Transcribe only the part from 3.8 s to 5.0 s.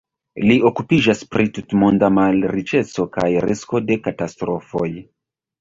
de katastrofoj.